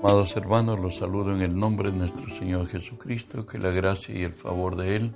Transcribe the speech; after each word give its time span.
Amados 0.00 0.36
hermanos, 0.36 0.78
los 0.78 0.98
saludo 0.98 1.34
en 1.34 1.42
el 1.42 1.58
nombre 1.58 1.90
de 1.90 1.98
nuestro 1.98 2.30
Señor 2.30 2.68
Jesucristo, 2.68 3.44
que 3.44 3.58
la 3.58 3.70
gracia 3.70 4.16
y 4.16 4.22
el 4.22 4.32
favor 4.32 4.76
de 4.76 4.94
Él 4.94 5.12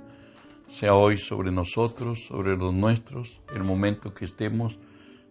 sea 0.67 0.93
hoy 0.93 1.17
sobre 1.17 1.53
nosotros, 1.53 2.25
sobre 2.27 2.57
los 2.57 2.73
nuestros, 2.73 3.39
el 3.55 3.63
momento 3.63 4.13
que 4.13 4.25
estemos, 4.25 4.77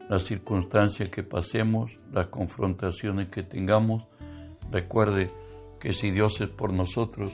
la 0.09 0.21
circunstancia 0.21 1.11
que 1.11 1.23
pasemos, 1.23 1.99
las 2.11 2.29
confrontaciones 2.29 3.29
que 3.29 3.43
tengamos. 3.43 4.07
Recuerde 4.71 5.31
que 5.79 5.93
si 5.93 6.13
Dios 6.13 6.41
es 6.41 6.49
por 6.49 6.73
nosotros, 6.73 7.33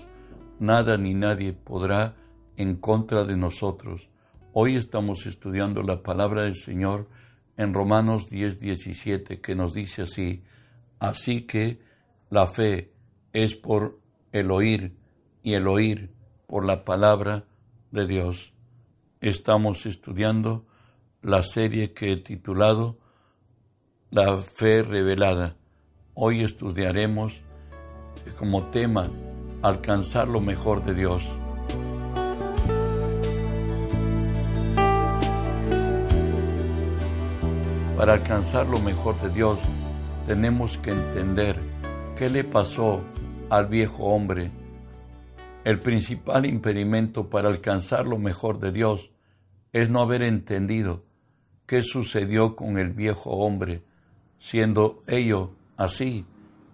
nada 0.58 0.98
ni 0.98 1.14
nadie 1.14 1.52
podrá 1.52 2.16
en 2.56 2.74
contra 2.74 3.22
de 3.22 3.36
nosotros. 3.36 4.08
Hoy 4.52 4.74
estamos 4.74 5.24
estudiando 5.26 5.84
la 5.84 6.02
palabra 6.02 6.42
del 6.42 6.56
Señor 6.56 7.06
en 7.56 7.74
Romanos 7.74 8.28
10, 8.28 8.58
17, 8.58 9.40
que 9.40 9.54
nos 9.54 9.72
dice 9.72 10.02
así, 10.02 10.42
así 10.98 11.42
que 11.42 11.86
la 12.30 12.46
fe 12.46 12.92
es 13.32 13.54
por 13.54 13.98
el 14.32 14.50
oír 14.50 14.96
y 15.42 15.54
el 15.54 15.66
oír 15.66 16.14
por 16.46 16.64
la 16.64 16.84
palabra 16.84 17.44
de 17.90 18.06
Dios. 18.06 18.52
Estamos 19.20 19.86
estudiando 19.86 20.66
la 21.22 21.42
serie 21.42 21.92
que 21.92 22.12
he 22.12 22.16
titulado 22.16 22.98
La 24.10 24.38
fe 24.38 24.82
revelada. 24.82 25.56
Hoy 26.14 26.42
estudiaremos 26.42 27.40
como 28.38 28.64
tema 28.66 29.08
alcanzar 29.62 30.28
lo 30.28 30.40
mejor 30.40 30.84
de 30.84 30.94
Dios. 30.94 31.28
Para 37.96 38.12
alcanzar 38.12 38.66
lo 38.68 38.80
mejor 38.80 39.20
de 39.20 39.30
Dios 39.30 39.58
tenemos 40.26 40.78
que 40.78 40.90
entender 40.90 41.77
¿Qué 42.18 42.28
le 42.28 42.42
pasó 42.42 43.00
al 43.48 43.68
viejo 43.68 44.06
hombre? 44.06 44.50
El 45.62 45.78
principal 45.78 46.46
impedimento 46.46 47.30
para 47.30 47.48
alcanzar 47.48 48.08
lo 48.08 48.18
mejor 48.18 48.58
de 48.58 48.72
Dios 48.72 49.12
es 49.72 49.88
no 49.88 50.02
haber 50.02 50.22
entendido 50.22 51.04
qué 51.66 51.84
sucedió 51.84 52.56
con 52.56 52.76
el 52.76 52.90
viejo 52.92 53.30
hombre. 53.30 53.84
Siendo 54.40 55.00
ello 55.06 55.52
así, 55.76 56.26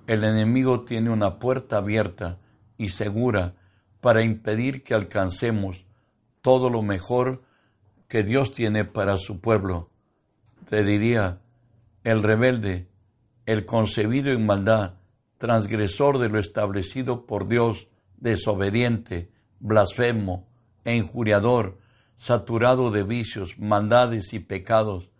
el 0.06 0.24
enemigo 0.24 0.86
tiene 0.86 1.10
una 1.10 1.38
puerta 1.38 1.76
abierta 1.76 2.38
y 2.78 2.88
segura 2.88 3.54
para 4.00 4.22
impedir 4.22 4.82
que 4.82 4.94
alcancemos 4.94 5.84
todo 6.40 6.70
lo 6.70 6.80
mejor 6.80 7.42
que 8.08 8.22
Dios 8.22 8.52
tiene 8.52 8.86
para 8.86 9.18
su 9.18 9.40
pueblo. 9.40 9.90
Te 10.70 10.84
diría, 10.84 11.42
el 12.02 12.22
rebelde, 12.22 12.88
el 13.44 13.66
concebido 13.66 14.32
en 14.32 14.46
maldad, 14.46 14.94
transgresor 15.44 16.16
de 16.16 16.30
lo 16.30 16.38
establecido 16.38 17.26
por 17.26 17.48
Dios, 17.48 17.88
desobediente, 18.16 19.30
blasfemo 19.60 20.48
e 20.86 20.96
injuriador, 20.96 21.76
saturado 22.16 22.90
de 22.90 23.02
vicios, 23.02 23.58
maldades 23.58 24.32
y 24.32 24.38
pecados, 24.38 25.10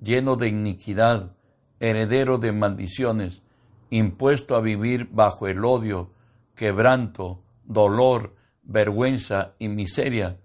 lleno 0.00 0.36
de 0.36 0.46
iniquidad, 0.46 1.34
heredero 1.80 2.38
de 2.38 2.52
maldiciones, 2.52 3.42
impuesto 3.90 4.54
a 4.54 4.60
vivir 4.60 5.08
bajo 5.10 5.48
el 5.48 5.64
odio, 5.64 6.12
quebranto, 6.54 7.42
dolor, 7.64 8.36
vergüenza 8.62 9.56
y 9.58 9.66
miseria, 9.66 10.38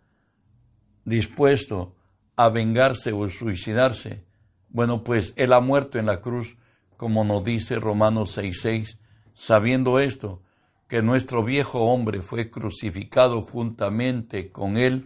dispuesto 1.05 1.93
a 2.35 2.49
vengarse 2.49 3.11
o 3.11 3.29
suicidarse. 3.29 4.25
Bueno, 4.69 5.03
pues 5.03 5.35
Él 5.37 5.53
ha 5.53 5.59
muerto 5.59 5.99
en 5.99 6.07
la 6.07 6.21
cruz, 6.21 6.57
como 6.97 7.23
nos 7.23 7.43
dice 7.43 7.75
Romanos 7.75 8.35
6:6, 8.35 8.97
sabiendo 9.37 9.99
esto, 9.99 10.41
que 10.87 11.03
nuestro 11.03 11.43
viejo 11.43 11.81
hombre 11.81 12.23
fue 12.23 12.49
crucificado 12.49 13.43
juntamente 13.43 14.51
con 14.51 14.77
él, 14.77 15.05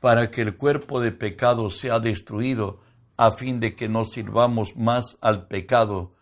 para 0.00 0.30
que 0.30 0.42
el 0.42 0.58
cuerpo 0.58 1.00
de 1.00 1.12
pecado 1.12 1.70
sea 1.70 1.98
destruido, 1.98 2.80
a 3.16 3.30
fin 3.30 3.58
de 3.58 3.74
que 3.74 3.88
no 3.88 4.04
sirvamos 4.04 4.76
más 4.76 5.16
al 5.22 5.46
pecado. 5.46 6.12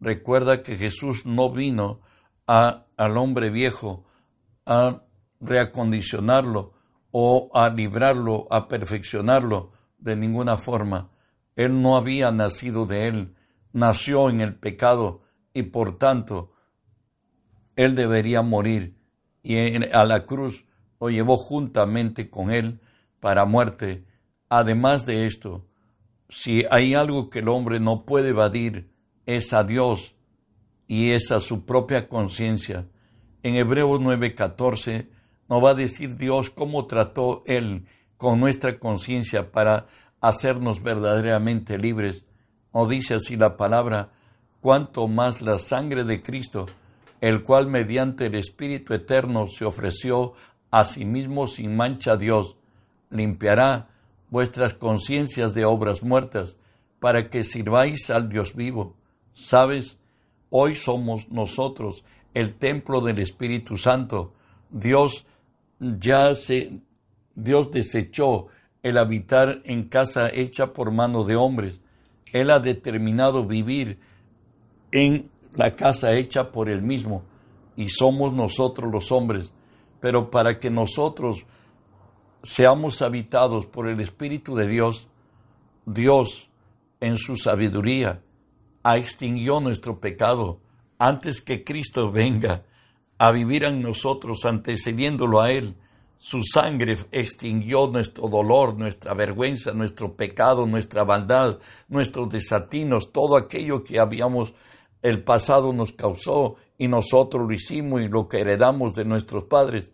Recuerda 0.00 0.64
que 0.64 0.76
Jesús 0.76 1.24
no 1.24 1.50
vino 1.50 2.00
a, 2.48 2.86
al 2.96 3.16
hombre 3.16 3.50
viejo 3.50 4.04
a 4.66 5.02
reacondicionarlo 5.40 6.72
o 7.12 7.48
a 7.54 7.70
librarlo, 7.70 8.48
a 8.50 8.66
perfeccionarlo 8.66 9.70
de 9.98 10.16
ninguna 10.16 10.56
forma. 10.56 11.10
Él 11.54 11.80
no 11.80 11.96
había 11.96 12.32
nacido 12.32 12.86
de 12.86 13.06
él, 13.06 13.36
nació 13.72 14.30
en 14.30 14.40
el 14.40 14.56
pecado 14.56 15.22
y 15.54 15.62
por 15.62 15.96
tanto 15.96 16.55
él 17.76 17.94
debería 17.94 18.42
morir 18.42 18.96
y 19.42 19.76
a 19.92 20.04
la 20.04 20.26
cruz 20.26 20.64
lo 21.00 21.10
llevó 21.10 21.36
juntamente 21.36 22.30
con 22.30 22.50
él 22.50 22.80
para 23.20 23.44
muerte. 23.44 24.04
Además 24.48 25.06
de 25.06 25.26
esto, 25.26 25.64
si 26.28 26.64
hay 26.70 26.94
algo 26.94 27.30
que 27.30 27.40
el 27.40 27.48
hombre 27.48 27.78
no 27.78 28.04
puede 28.04 28.30
evadir, 28.30 28.90
es 29.26 29.52
a 29.52 29.62
Dios 29.62 30.14
y 30.88 31.10
es 31.10 31.30
a 31.30 31.40
su 31.40 31.64
propia 31.64 32.08
conciencia. 32.08 32.86
En 33.42 33.54
Hebreos 33.54 34.00
9:14 34.00 35.08
nos 35.48 35.62
va 35.62 35.70
a 35.70 35.74
decir 35.74 36.16
Dios 36.16 36.50
cómo 36.50 36.86
trató 36.86 37.42
Él 37.46 37.86
con 38.16 38.40
nuestra 38.40 38.78
conciencia 38.78 39.52
para 39.52 39.86
hacernos 40.20 40.82
verdaderamente 40.82 41.78
libres. 41.78 42.24
O 42.72 42.88
dice 42.88 43.14
así 43.14 43.36
la 43.36 43.56
palabra, 43.56 44.10
cuanto 44.60 45.06
más 45.06 45.42
la 45.42 45.58
sangre 45.58 46.04
de 46.04 46.22
Cristo, 46.22 46.66
el 47.20 47.42
cual 47.42 47.66
mediante 47.66 48.26
el 48.26 48.34
Espíritu 48.34 48.94
Eterno 48.94 49.48
se 49.48 49.64
ofreció 49.64 50.34
a 50.70 50.84
sí 50.84 51.04
mismo 51.04 51.46
sin 51.46 51.76
mancha 51.76 52.12
a 52.12 52.16
Dios, 52.16 52.56
limpiará 53.10 53.88
vuestras 54.30 54.74
conciencias 54.74 55.54
de 55.54 55.64
obras 55.64 56.02
muertas, 56.02 56.56
para 57.00 57.30
que 57.30 57.44
sirváis 57.44 58.10
al 58.10 58.28
Dios 58.28 58.54
vivo. 58.54 58.96
¿Sabes? 59.32 59.98
Hoy 60.50 60.74
somos 60.74 61.30
nosotros 61.30 62.04
el 62.34 62.54
templo 62.54 63.00
del 63.00 63.18
Espíritu 63.18 63.76
Santo. 63.76 64.32
Dios 64.70 65.26
ya 65.78 66.34
se, 66.34 66.80
Dios 67.34 67.70
desechó 67.70 68.48
el 68.82 68.98
habitar 68.98 69.62
en 69.64 69.84
casa 69.88 70.28
hecha 70.28 70.72
por 70.72 70.90
mano 70.90 71.24
de 71.24 71.36
hombres. 71.36 71.80
Él 72.32 72.50
ha 72.50 72.60
determinado 72.60 73.46
vivir 73.46 73.98
en 74.92 75.30
la 75.56 75.74
casa 75.74 76.14
hecha 76.14 76.52
por 76.52 76.68
él 76.68 76.82
mismo, 76.82 77.22
y 77.76 77.88
somos 77.88 78.32
nosotros 78.32 78.90
los 78.90 79.10
hombres, 79.12 79.52
pero 80.00 80.30
para 80.30 80.58
que 80.58 80.70
nosotros 80.70 81.44
seamos 82.42 83.02
habitados 83.02 83.66
por 83.66 83.88
el 83.88 84.00
Espíritu 84.00 84.54
de 84.54 84.68
Dios, 84.68 85.08
Dios 85.84 86.48
en 87.00 87.18
su 87.18 87.36
sabiduría 87.36 88.22
ha 88.82 88.96
extinguió 88.96 89.60
nuestro 89.60 89.98
pecado 89.98 90.60
antes 90.98 91.40
que 91.40 91.64
Cristo 91.64 92.12
venga 92.12 92.62
a 93.18 93.32
vivir 93.32 93.64
en 93.64 93.82
nosotros 93.82 94.44
antecediéndolo 94.44 95.40
a 95.40 95.50
Él. 95.50 95.74
Su 96.18 96.42
sangre 96.42 96.96
extinguió 97.12 97.88
nuestro 97.88 98.28
dolor, 98.28 98.76
nuestra 98.76 99.12
vergüenza, 99.12 99.72
nuestro 99.72 100.14
pecado, 100.14 100.66
nuestra 100.66 101.04
maldad, 101.04 101.58
nuestros 101.88 102.28
desatinos, 102.30 103.12
todo 103.12 103.36
aquello 103.36 103.84
que 103.84 103.98
habíamos 103.98 104.54
el 105.06 105.22
pasado 105.22 105.72
nos 105.72 105.92
causó 105.92 106.56
y 106.78 106.88
nosotros 106.88 107.46
lo 107.46 107.54
hicimos 107.54 108.02
y 108.02 108.08
lo 108.08 108.28
que 108.28 108.40
heredamos 108.40 108.92
de 108.96 109.04
nuestros 109.04 109.44
padres, 109.44 109.92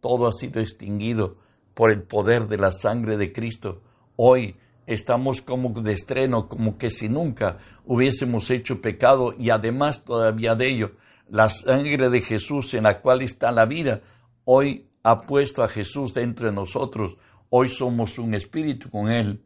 todo 0.00 0.26
ha 0.26 0.32
sido 0.32 0.58
extinguido 0.62 1.36
por 1.74 1.90
el 1.90 2.02
poder 2.02 2.48
de 2.48 2.56
la 2.56 2.72
sangre 2.72 3.18
de 3.18 3.30
Cristo. 3.30 3.82
Hoy 4.16 4.56
estamos 4.86 5.42
como 5.42 5.68
de 5.68 5.92
estreno, 5.92 6.48
como 6.48 6.78
que 6.78 6.90
si 6.90 7.10
nunca 7.10 7.58
hubiésemos 7.84 8.50
hecho 8.50 8.80
pecado 8.80 9.34
y 9.38 9.50
además 9.50 10.02
todavía 10.02 10.54
de 10.54 10.68
ello, 10.68 10.92
la 11.28 11.50
sangre 11.50 12.08
de 12.08 12.22
Jesús 12.22 12.72
en 12.72 12.84
la 12.84 13.02
cual 13.02 13.20
está 13.20 13.52
la 13.52 13.66
vida, 13.66 14.00
hoy 14.44 14.88
ha 15.02 15.20
puesto 15.20 15.62
a 15.62 15.68
Jesús 15.68 16.14
dentro 16.14 16.46
de 16.46 16.54
nosotros, 16.54 17.18
hoy 17.50 17.68
somos 17.68 18.18
un 18.18 18.32
espíritu 18.32 18.88
con 18.88 19.10
Él. 19.12 19.44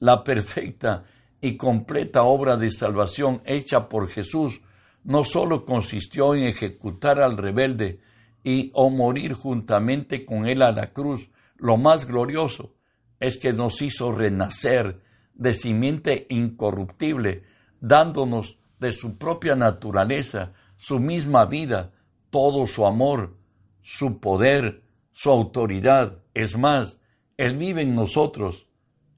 La 0.00 0.24
perfecta 0.24 1.04
y 1.40 1.56
completa 1.56 2.22
obra 2.22 2.56
de 2.56 2.70
salvación 2.70 3.42
hecha 3.44 3.88
por 3.88 4.08
Jesús 4.08 4.60
no 5.04 5.24
sólo 5.24 5.64
consistió 5.64 6.34
en 6.34 6.44
ejecutar 6.44 7.20
al 7.20 7.36
rebelde 7.36 8.00
y 8.44 8.70
o 8.74 8.90
morir 8.90 9.32
juntamente 9.32 10.24
con 10.24 10.46
él 10.46 10.62
a 10.62 10.72
la 10.72 10.92
cruz, 10.92 11.30
lo 11.56 11.76
más 11.76 12.06
glorioso 12.06 12.74
es 13.20 13.38
que 13.38 13.52
nos 13.52 13.82
hizo 13.82 14.12
renacer 14.12 15.00
de 15.34 15.54
simiente 15.54 16.26
incorruptible, 16.30 17.44
dándonos 17.80 18.58
de 18.80 18.92
su 18.92 19.16
propia 19.18 19.56
naturaleza, 19.56 20.52
su 20.76 21.00
misma 21.00 21.46
vida, 21.46 21.92
todo 22.30 22.66
su 22.66 22.86
amor, 22.86 23.36
su 23.80 24.20
poder, 24.20 24.82
su 25.10 25.30
autoridad. 25.30 26.18
Es 26.34 26.56
más, 26.56 26.98
Él 27.36 27.56
vive 27.56 27.82
en 27.82 27.94
nosotros 27.94 28.66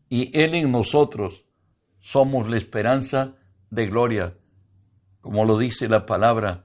y 0.08 0.30
Él 0.38 0.54
en 0.54 0.70
nosotros 0.70 1.44
somos 2.00 2.48
la 2.48 2.56
esperanza 2.56 3.34
de 3.70 3.86
gloria. 3.86 4.36
como 5.20 5.44
lo 5.44 5.58
dice 5.58 5.86
la 5.86 6.06
palabra. 6.06 6.64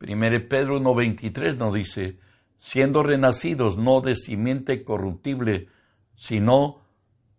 1 0.00 0.48
Pedro 0.48 0.80
1.23 0.80 1.56
nos 1.58 1.74
dice, 1.74 2.18
siendo 2.56 3.02
renacidos 3.02 3.76
no 3.76 4.00
de 4.00 4.16
simiente 4.16 4.84
corruptible, 4.84 5.68
sino 6.14 6.80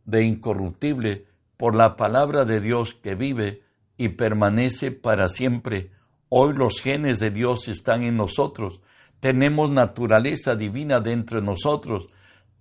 de 0.05 0.23
incorruptible, 0.23 1.25
por 1.57 1.75
la 1.75 1.95
palabra 1.95 2.45
de 2.45 2.59
Dios 2.59 2.93
que 2.93 3.15
vive 3.15 3.63
y 3.97 4.09
permanece 4.09 4.91
para 4.91 5.29
siempre. 5.29 5.91
Hoy 6.29 6.55
los 6.55 6.79
genes 6.81 7.19
de 7.19 7.31
Dios 7.31 7.67
están 7.67 8.03
en 8.03 8.17
nosotros, 8.17 8.81
tenemos 9.19 9.69
naturaleza 9.69 10.55
divina 10.55 10.99
dentro 10.99 11.39
de 11.39 11.45
nosotros, 11.45 12.07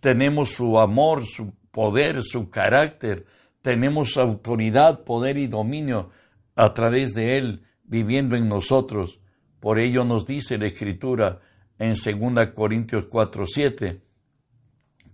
tenemos 0.00 0.50
su 0.50 0.78
amor, 0.78 1.24
su 1.26 1.52
poder, 1.70 2.22
su 2.22 2.50
carácter, 2.50 3.26
tenemos 3.62 4.16
autoridad, 4.16 5.04
poder 5.04 5.38
y 5.38 5.46
dominio 5.46 6.10
a 6.56 6.74
través 6.74 7.14
de 7.14 7.38
Él 7.38 7.64
viviendo 7.84 8.36
en 8.36 8.48
nosotros. 8.48 9.20
Por 9.60 9.78
ello 9.78 10.04
nos 10.04 10.26
dice 10.26 10.58
la 10.58 10.66
Escritura 10.66 11.40
en 11.78 11.94
2 11.94 12.46
Corintios 12.54 13.06
4, 13.06 13.46
7, 13.46 14.02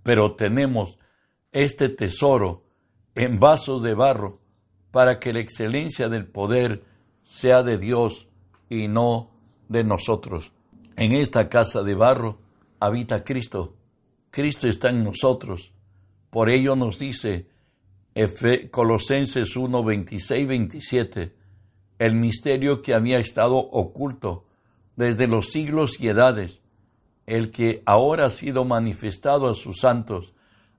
pero 0.03 0.35
tenemos 0.35 0.99
este 1.53 1.89
tesoro 1.89 2.65
en 3.15 3.41
vasos 3.41 3.83
de 3.83 3.95
barro 3.95 4.41
para 4.91 5.19
que 5.19 5.33
la 5.33 5.41
excelencia 5.41 6.09
del 6.09 6.27
poder 6.27 6.85
sea 7.23 7.63
de 7.63 7.79
Dios 7.79 8.29
y 8.69 8.89
no 8.89 9.31
de 9.69 9.85
nosotros. 9.85 10.53
En 10.97 11.13
esta 11.13 11.49
casa 11.49 11.83
de 11.83 11.95
barro 11.95 12.39
habita 12.79 13.25
Cristo. 13.25 13.77
Cristo 14.31 14.69
está 14.69 14.91
en 14.91 15.03
nosotros. 15.03 15.73
Por 16.31 16.51
ello 16.51 16.77
nos 16.77 16.99
dice 16.99 17.49
Colosenses 18.71 19.57
1, 19.57 19.85
26, 19.85 20.49
27, 20.49 21.35
el 21.99 22.15
misterio 22.15 22.81
que 22.81 22.95
había 22.95 23.19
estado 23.19 23.57
oculto 23.57 24.47
desde 24.97 25.27
los 25.27 25.51
siglos 25.51 26.01
y 26.01 26.09
edades, 26.09 26.63
el 27.27 27.51
que 27.51 27.83
ahora 27.85 28.27
ha 28.27 28.31
sido 28.31 28.65
manifestado 28.65 29.51
a 29.51 29.55
sus 29.55 29.81
santos, 29.81 30.33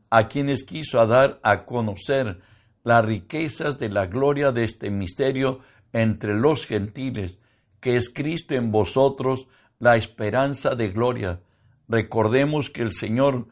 a 0.10 0.30
quienes 0.30 0.64
quiso 0.64 1.06
dar 1.06 1.40
a 1.44 1.66
conocer 1.66 2.40
las 2.84 3.06
riquezas 3.06 3.78
de 3.78 3.90
la 3.90 4.08
gloria 4.08 4.52
de 4.52 4.64
este 4.64 4.90
misterio 4.90 5.60
entre 5.94 6.34
los 6.34 6.66
gentiles, 6.66 7.38
que 7.80 7.98
es 7.98 8.10
Cristo 8.10 8.56
en 8.56 8.72
vosotros, 8.72 9.48
la 9.78 9.96
esperanza 9.96 10.74
de 10.74 10.90
gloria. 10.90 11.42
Recordemos 11.88 12.72
que 12.72 12.82
el 12.82 12.94
Señor, 12.94 13.48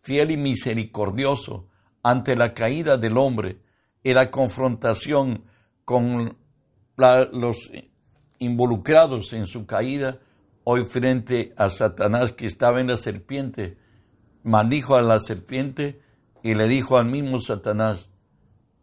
fiel 0.00 0.30
y 0.30 0.38
misericordioso, 0.38 1.68
ante 2.06 2.36
la 2.36 2.54
caída 2.54 2.98
del 2.98 3.18
hombre 3.18 3.58
y 4.04 4.14
la 4.14 4.30
confrontación 4.30 5.42
con 5.84 6.36
los 6.96 7.72
involucrados 8.38 9.32
en 9.32 9.48
su 9.48 9.66
caída, 9.66 10.20
hoy 10.62 10.84
frente 10.84 11.52
a 11.56 11.68
Satanás 11.68 12.30
que 12.30 12.46
estaba 12.46 12.80
en 12.80 12.86
la 12.86 12.96
serpiente, 12.96 13.76
maldijo 14.44 14.94
a 14.94 15.02
la 15.02 15.18
serpiente 15.18 16.00
y 16.44 16.54
le 16.54 16.68
dijo 16.68 16.96
al 16.96 17.06
mismo 17.06 17.40
Satanás 17.40 18.08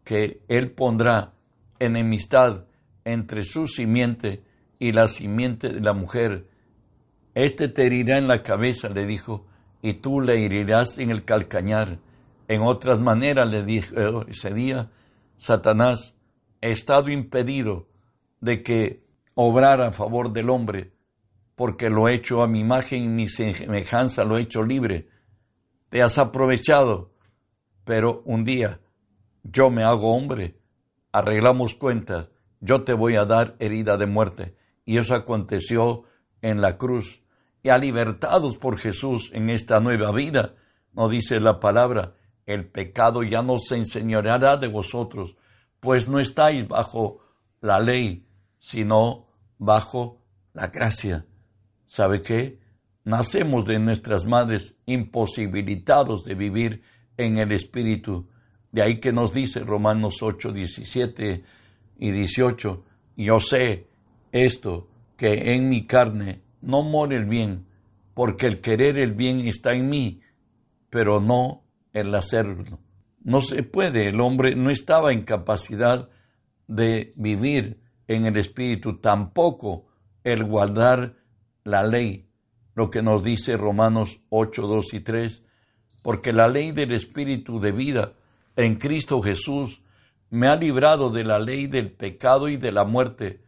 que 0.04 0.42
él 0.48 0.72
pondrá 0.72 1.32
enemistad 1.78 2.66
entre 3.06 3.44
su 3.44 3.66
simiente 3.66 4.44
y 4.78 4.92
la 4.92 5.08
simiente 5.08 5.70
de 5.70 5.80
la 5.80 5.94
mujer. 5.94 6.46
Este 7.32 7.68
te 7.68 7.86
herirá 7.86 8.18
en 8.18 8.28
la 8.28 8.42
cabeza, 8.42 8.90
le 8.90 9.06
dijo, 9.06 9.46
y 9.80 9.94
tú 9.94 10.20
le 10.20 10.44
herirás 10.44 10.98
en 10.98 11.10
el 11.10 11.24
calcañar. 11.24 12.00
En 12.48 12.62
otras 12.62 12.98
maneras 12.98 13.48
le 13.48 13.64
dijo 13.64 14.26
ese 14.28 14.52
día, 14.52 14.90
Satanás, 15.36 16.14
he 16.60 16.72
estado 16.72 17.10
impedido 17.10 17.88
de 18.40 18.62
que 18.62 19.04
obrara 19.34 19.88
a 19.88 19.92
favor 19.92 20.32
del 20.32 20.50
hombre, 20.50 20.92
porque 21.56 21.90
lo 21.90 22.08
he 22.08 22.14
hecho 22.14 22.42
a 22.42 22.48
mi 22.48 22.60
imagen 22.60 23.04
y 23.04 23.08
mi 23.08 23.28
semejanza, 23.28 24.24
lo 24.24 24.36
he 24.36 24.42
hecho 24.42 24.62
libre 24.62 25.08
te 25.94 26.02
has 26.02 26.18
aprovechado, 26.18 27.12
pero 27.84 28.20
un 28.24 28.44
día 28.44 28.80
yo 29.44 29.70
me 29.70 29.84
hago 29.84 30.16
hombre, 30.16 30.58
arreglamos 31.12 31.76
cuentas, 31.76 32.30
yo 32.58 32.82
te 32.82 32.94
voy 32.94 33.14
a 33.14 33.26
dar 33.26 33.54
herida 33.60 33.96
de 33.96 34.06
muerte. 34.06 34.56
Y 34.84 34.98
eso 34.98 35.14
aconteció 35.14 36.02
en 36.42 36.60
la 36.60 36.78
cruz. 36.78 37.22
Y 37.62 37.68
a 37.68 37.78
libertados 37.78 38.58
por 38.58 38.76
Jesús 38.76 39.30
en 39.34 39.50
esta 39.50 39.78
nueva 39.78 40.10
vida, 40.10 40.56
no 40.94 41.08
dice 41.08 41.38
la 41.38 41.60
palabra, 41.60 42.14
el 42.46 42.66
pecado 42.66 43.22
ya 43.22 43.42
no 43.42 43.58
se 43.58 43.76
enseñoreará 43.76 44.56
de 44.56 44.68
vosotros, 44.68 45.36
pues 45.80 46.08
no 46.08 46.20
estáis 46.20 46.66
bajo 46.66 47.20
la 47.60 47.80
ley, 47.80 48.26
sino 48.58 49.26
bajo 49.58 50.20
la 50.52 50.68
gracia. 50.68 51.26
¿Sabe 51.86 52.22
qué? 52.22 52.64
nacemos 53.04 53.66
de 53.66 53.78
nuestras 53.78 54.24
madres 54.24 54.76
imposibilitados 54.86 56.24
de 56.24 56.34
vivir 56.34 56.82
en 57.16 57.38
el 57.38 57.52
Espíritu. 57.52 58.28
De 58.72 58.82
ahí 58.82 58.98
que 58.98 59.12
nos 59.12 59.32
dice 59.32 59.60
Romanos 59.60 60.22
8, 60.22 60.52
17 60.52 61.44
y 61.98 62.10
18, 62.10 62.84
yo 63.16 63.40
sé 63.40 63.88
esto, 64.32 64.88
que 65.16 65.54
en 65.54 65.68
mi 65.68 65.86
carne 65.86 66.42
no 66.60 66.82
mora 66.82 67.14
el 67.14 67.26
bien, 67.26 67.66
porque 68.14 68.46
el 68.46 68.60
querer 68.60 68.98
el 68.98 69.12
bien 69.12 69.46
está 69.46 69.74
en 69.74 69.88
mí, 69.88 70.22
pero 70.90 71.20
no 71.20 71.63
el 71.94 72.14
hacerlo. 72.14 72.78
No 73.22 73.40
se 73.40 73.62
puede, 73.62 74.08
el 74.08 74.20
hombre 74.20 74.54
no 74.54 74.68
estaba 74.68 75.12
en 75.12 75.22
capacidad 75.22 76.10
de 76.68 77.14
vivir 77.16 77.80
en 78.06 78.26
el 78.26 78.36
Espíritu, 78.36 78.98
tampoco 78.98 79.86
el 80.22 80.44
guardar 80.44 81.16
la 81.64 81.82
ley 81.82 82.28
lo 82.74 82.90
que 82.90 83.02
nos 83.02 83.22
dice 83.22 83.56
Romanos 83.56 84.20
8, 84.30 84.66
2 84.66 84.94
y 84.94 85.00
3, 85.00 85.42
porque 86.02 86.32
la 86.32 86.48
ley 86.48 86.72
del 86.72 86.92
Espíritu 86.92 87.60
de 87.60 87.72
vida 87.72 88.14
en 88.56 88.76
Cristo 88.76 89.22
Jesús 89.22 89.82
me 90.30 90.48
ha 90.48 90.56
librado 90.56 91.10
de 91.10 91.24
la 91.24 91.38
ley 91.38 91.66
del 91.66 91.92
pecado 91.92 92.48
y 92.48 92.56
de 92.56 92.72
la 92.72 92.84
muerte, 92.84 93.42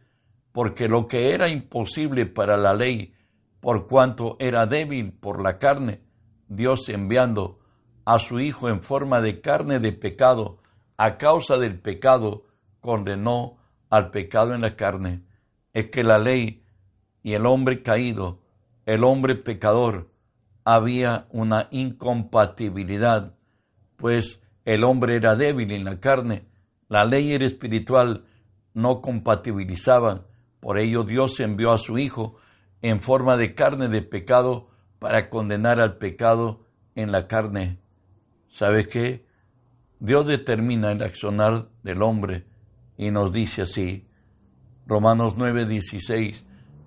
porque 0.51 0.87
lo 0.87 1.07
que 1.07 1.31
era 1.31 1.49
imposible 1.49 2.25
para 2.25 2.57
la 2.57 2.73
ley, 2.73 3.13
por 3.59 3.87
cuanto 3.87 4.37
era 4.39 4.65
débil 4.65 5.11
por 5.11 5.41
la 5.41 5.59
carne, 5.59 6.01
Dios 6.47 6.87
enviando 6.89 7.59
a 8.07 8.19
su 8.19 8.39
Hijo 8.39 8.69
en 8.69 8.81
forma 8.81 9.21
de 9.21 9.41
carne 9.41 9.79
de 9.79 9.91
pecado, 9.91 10.59
a 10.97 11.17
causa 11.17 11.57
del 11.57 11.79
pecado, 11.79 12.45
condenó 12.81 13.57
al 13.89 14.09
pecado 14.11 14.55
en 14.55 14.61
la 14.61 14.75
carne. 14.75 15.23
Es 15.73 15.91
que 15.91 16.03
la 16.03 16.17
ley 16.17 16.63
y 17.21 17.33
el 17.33 17.45
hombre 17.45 17.83
caído 17.83 18.41
el 18.87 19.03
hombre 19.03 19.35
pecador, 19.35 20.09
había 20.63 21.27
una 21.31 21.67
incompatibilidad, 21.71 23.35
pues 23.97 24.39
el 24.63 24.85
hombre 24.85 25.17
era 25.17 25.35
débil 25.35 25.71
en 25.71 25.83
la 25.83 25.99
carne, 25.99 26.45
la 26.87 27.03
ley 27.03 27.33
era 27.33 27.45
espiritual, 27.45 28.23
no 28.73 29.01
compatibilizaban, 29.01 30.25
por 30.61 30.79
ello 30.79 31.03
Dios 31.03 31.37
envió 31.41 31.73
a 31.73 31.77
su 31.77 31.97
Hijo 31.97 32.37
en 32.81 33.01
forma 33.01 33.35
de 33.35 33.53
carne 33.53 33.89
de 33.89 34.01
pecado 34.01 34.69
para 34.99 35.29
condenar 35.29 35.81
al 35.81 35.97
pecado 35.97 36.65
en 36.95 37.11
la 37.11 37.27
carne. 37.27 37.79
¿Sabe 38.47 38.87
qué? 38.87 39.25
Dios 39.99 40.27
determina 40.27 40.91
el 40.91 41.01
accionar 41.01 41.69
del 41.83 42.01
hombre 42.01 42.45
y 42.97 43.11
nos 43.11 43.31
dice 43.31 43.63
así, 43.63 44.05
Romanos 44.85 45.33
9, 45.37 45.65
16, 45.65 46.43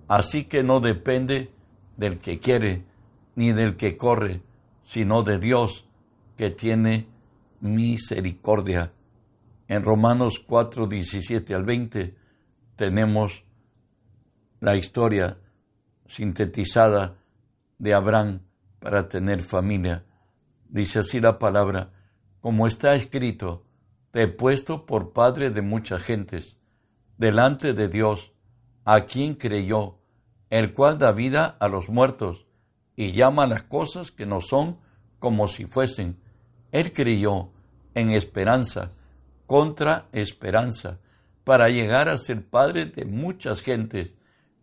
así 0.07 0.45
que 0.45 0.63
no 0.63 0.79
depende 0.79 1.51
del 1.97 2.19
que 2.19 2.39
quiere 2.39 2.83
ni 3.35 3.51
del 3.51 3.75
que 3.75 3.97
corre, 3.97 4.41
sino 4.81 5.23
de 5.23 5.39
Dios 5.39 5.87
que 6.37 6.49
tiene 6.49 7.07
misericordia. 7.59 8.91
En 9.67 9.83
Romanos 9.83 10.43
4, 10.45 10.87
17 10.87 11.53
al 11.53 11.63
20 11.63 12.15
tenemos 12.75 13.43
la 14.59 14.75
historia 14.75 15.37
sintetizada 16.05 17.17
de 17.77 17.93
Abraham 17.93 18.41
para 18.79 19.07
tener 19.07 19.41
familia. 19.41 20.03
Dice 20.71 20.99
así 20.99 21.19
la 21.19 21.37
palabra, 21.37 21.91
como 22.39 22.65
está 22.65 22.95
escrito, 22.95 23.65
te 24.11 24.23
he 24.23 24.27
puesto 24.29 24.85
por 24.85 25.11
padre 25.11 25.49
de 25.49 25.61
muchas 25.61 26.01
gentes, 26.01 26.55
delante 27.17 27.73
de 27.73 27.89
Dios, 27.89 28.31
a 28.85 29.01
quien 29.01 29.35
creyó 29.35 29.99
el 30.49 30.73
cual 30.73 30.97
da 30.97 31.11
vida 31.11 31.57
a 31.59 31.67
los 31.67 31.89
muertos 31.89 32.45
y 32.95 33.11
llama 33.11 33.47
las 33.47 33.63
cosas 33.63 34.11
que 34.11 34.25
no 34.25 34.39
son 34.39 34.79
como 35.19 35.49
si 35.49 35.65
fuesen. 35.65 36.21
Él 36.71 36.93
creyó 36.93 37.51
en 37.93 38.11
esperanza, 38.11 38.91
contra 39.47 40.07
esperanza, 40.13 40.99
para 41.43 41.69
llegar 41.69 42.07
a 42.07 42.17
ser 42.17 42.47
padre 42.47 42.85
de 42.85 43.03
muchas 43.03 43.61
gentes, 43.61 44.15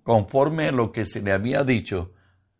conforme 0.03 0.69
a 0.69 0.73
lo 0.73 0.91
que 0.91 1.05
se 1.05 1.21
le 1.21 1.33
había 1.33 1.65
dicho, 1.65 2.13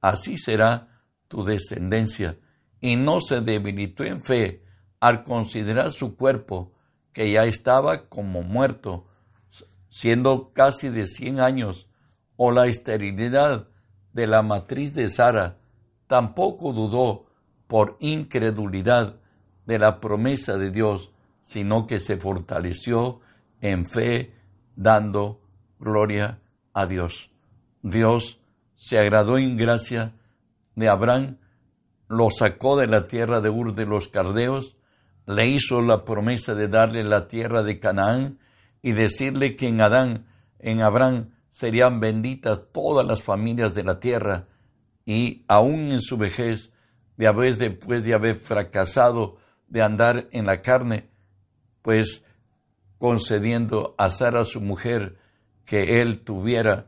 así 0.03 0.37
será 0.37 1.03
tu 1.29 1.45
descendencia. 1.45 2.37
Y 2.81 2.97
no 2.97 3.21
se 3.21 3.41
debilitó 3.41 4.05
en 4.05 4.21
fe 4.21 4.63
al 5.01 5.25
considerar 5.25 5.91
su 5.91 6.17
cuerpo, 6.17 6.73
que 7.13 7.31
ya 7.31 7.45
estaba 7.45 8.09
como 8.09 8.43
muerto, 8.43 9.07
siendo 9.89 10.53
casi 10.53 10.89
de 10.89 11.07
100 11.07 11.41
años, 11.41 11.89
o 12.37 12.51
la 12.53 12.67
esterilidad 12.67 13.69
de 14.13 14.27
la 14.27 14.43
matriz 14.43 14.95
de 14.95 15.09
Sara, 15.09 15.59
tampoco 16.07 16.73
dudó 16.73 17.27
por 17.67 17.97
incredulidad 18.01 19.21
de 19.67 19.79
la 19.79 20.01
promesa 20.01 20.57
de 20.57 20.71
Dios, 20.71 21.11
sino 21.43 21.87
que 21.87 22.01
se 22.01 22.17
fortaleció 22.17 23.21
en 23.61 23.87
fe, 23.87 24.35
dando 24.77 25.41
gloria 25.79 26.41
a 26.73 26.87
Dios. 26.87 27.31
Dios 27.83 28.41
se 28.75 28.99
agradó 28.99 29.39
en 29.39 29.57
gracia 29.57 30.15
de 30.75 30.89
Abraham, 30.89 31.39
lo 32.09 32.31
sacó 32.31 32.77
de 32.77 32.87
la 32.87 33.07
tierra 33.07 33.41
de 33.41 33.51
Ur 33.51 33.75
de 33.75 33.87
los 33.87 34.09
Cardeos, 34.09 34.77
le 35.27 35.47
hizo 35.47 35.83
la 35.83 36.05
promesa 36.05 36.55
de 36.55 36.69
darle 36.69 37.05
la 37.05 37.29
tierra 37.29 37.63
de 37.63 37.79
Canaán 37.79 38.39
y 38.81 38.93
decirle 38.93 39.57
que 39.57 39.69
en 39.69 39.81
Adán, 39.81 40.27
en 40.59 40.81
Abraham, 40.81 41.31
serían 41.51 42.01
benditas 42.01 42.63
todas 42.73 43.07
las 43.07 43.23
familias 43.23 43.75
de 43.75 43.85
la 43.85 44.01
tierra, 44.01 44.47
y 45.05 45.45
aún 45.49 45.91
en 45.93 46.01
su 46.01 46.17
vejez, 46.17 46.73
de 47.17 47.27
haber, 47.27 47.57
después 47.57 48.05
de 48.05 48.15
haber 48.15 48.37
fracasado 48.37 49.37
de 49.67 49.83
andar 49.83 50.29
en 50.33 50.47
la 50.47 50.63
carne, 50.63 51.11
pues 51.83 52.23
concediendo 52.99 53.95
a 53.99 54.11
Sara 54.11 54.45
su 54.45 54.61
mujer 54.61 55.19
que 55.65 56.01
él 56.01 56.21
tuviera 56.21 56.87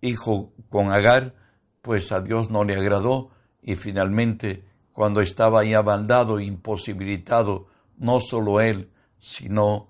hijo 0.00 0.52
con 0.68 0.92
Agar, 0.92 1.34
pues 1.80 2.12
a 2.12 2.20
Dios 2.20 2.50
no 2.50 2.64
le 2.64 2.76
agradó 2.76 3.31
y 3.62 3.76
finalmente 3.76 4.64
cuando 4.92 5.20
estaba 5.20 5.64
ya 5.64 5.78
abandado, 5.78 6.40
imposibilitado, 6.40 7.66
no 7.96 8.20
solo 8.20 8.60
él, 8.60 8.90
sino 9.18 9.88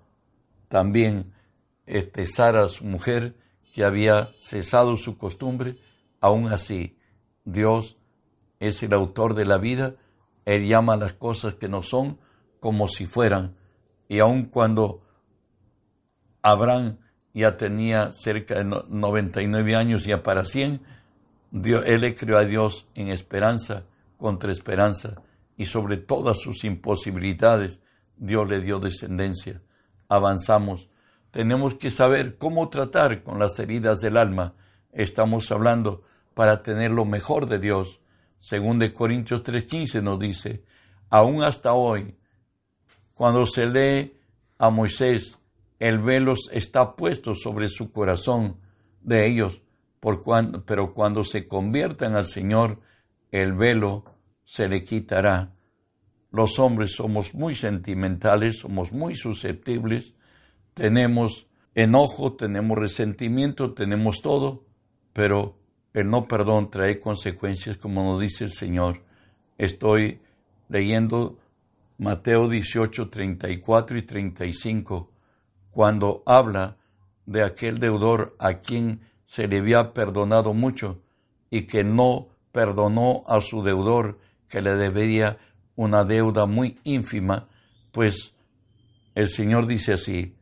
también 0.69 1.33
este, 1.87 2.27
Sara, 2.27 2.69
su 2.69 2.85
mujer, 2.85 3.37
que 3.73 3.85
había 3.85 4.31
cesado 4.39 4.97
su 4.97 5.17
costumbre, 5.17 5.79
aún 6.21 6.53
así 6.53 6.99
Dios 7.45 7.97
es 8.61 8.83
el 8.83 8.93
autor 8.93 9.35
de 9.35 9.47
la 9.47 9.59
vida, 9.59 9.97
Él 10.45 10.67
llama 10.67 10.97
las 10.97 11.15
cosas 11.15 11.55
que 11.55 11.69
no 11.69 11.83
son 11.83 12.19
como 12.61 12.87
si 12.87 13.07
fueran, 13.07 13.57
y 14.09 14.19
aun 14.21 14.45
cuando 14.45 15.03
Abraham 16.43 16.99
ya 17.35 17.57
tenía 17.57 18.13
cerca 18.13 18.63
de 18.63 18.65
99 18.65 19.75
años, 19.75 20.05
ya 20.05 20.23
para 20.23 20.45
100, 20.45 20.81
Dios, 21.53 21.85
él 21.87 22.15
creó 22.15 22.39
a 22.39 22.45
Dios 22.45 22.87
en 22.95 23.09
esperanza 23.09 23.85
contra 24.17 24.51
esperanza 24.51 25.23
y 25.57 25.67
sobre 25.67 25.99
todas 25.99 26.39
sus 26.41 26.65
imposibilidades 26.65 27.81
Dios 28.17 28.49
le 28.49 28.61
dio 28.61 28.81
descendencia. 28.81 29.63
Avanzamos. 30.09 30.89
Tenemos 31.31 31.75
que 31.75 31.91
saber 31.91 32.39
cómo 32.39 32.69
tratar 32.69 33.23
con 33.23 33.39
las 33.39 33.59
heridas 33.59 34.01
del 34.01 34.17
alma. 34.17 34.55
Estamos 34.93 35.53
hablando 35.53 36.03
para 36.35 36.63
tener 36.63 36.91
lo 36.91 37.05
mejor 37.05 37.47
de 37.47 37.59
Dios. 37.59 38.01
Según 38.39 38.79
de 38.79 38.93
Corintios 38.93 39.45
3:15 39.45 40.03
nos 40.03 40.19
dice, 40.19 40.65
aún 41.11 41.43
hasta 41.43 41.75
hoy, 41.75 42.17
cuando 43.15 43.47
se 43.47 43.67
lee 43.67 44.17
a 44.59 44.71
Moisés 44.71 45.39
el 45.79 45.99
velo 45.99 46.35
está 46.53 46.95
puesto 46.95 47.35
sobre 47.35 47.69
su 47.69 47.91
corazón 47.91 48.57
de 49.01 49.27
ellos, 49.27 49.62
por 50.03 50.21
cuando, 50.21 50.65
pero 50.65 50.95
cuando 50.95 51.23
se 51.23 51.47
conviertan 51.47 52.17
al 52.17 52.27
Señor, 52.27 52.81
el 53.31 53.53
velo 53.53 54.05
se 54.45 54.67
le 54.67 54.83
quitará. 54.83 55.55
Los 56.33 56.59
hombres 56.59 56.97
somos 56.97 57.35
muy 57.35 57.55
sentimentales, 57.55 58.59
somos 58.59 58.91
muy 58.91 59.15
susceptibles, 59.15 60.15
tenemos 60.75 61.47
enojo, 61.77 62.33
tenemos 62.33 62.77
resentimiento, 62.77 63.75
tenemos 63.75 64.23
todo, 64.23 64.65
pero 65.13 65.57
el 65.95 66.11
no 66.11 66.27
perdón 66.27 66.69
trae 66.73 66.99
consecuencias, 66.99 67.77
como 67.77 68.03
nos 68.03 68.21
dice 68.21 68.43
el 68.43 68.51
Señor. 68.51 69.05
Estoy 69.57 70.21
leyendo 70.69 71.39
Mateo 71.99 72.49
18, 72.49 73.09
34 73.09 73.99
y 73.99 74.03
35 74.03 75.13
cuando 75.71 76.25
habla 76.27 76.77
de 77.25 77.45
aquel 77.45 77.79
deudor 77.79 78.35
a 78.41 78.55
quien 78.55 79.12
se 79.33 79.49
le 79.49 79.61
había 79.61 79.95
perdonado 79.95 80.53
mucho 80.53 81.01
y 81.49 81.63
que 81.63 81.85
no 81.85 82.29
perdonó 82.53 83.25
a 83.27 83.41
su 83.41 83.63
deudor 83.63 84.19
que 84.47 84.61
le 84.61 84.77
debía 84.77 85.39
una 85.75 86.05
deuda 86.05 86.45
muy 86.45 86.79
ínfima, 86.85 87.49
pues 87.93 88.35
el 89.15 89.31
Señor 89.31 89.67
dice 89.67 89.95
así, 89.95 90.37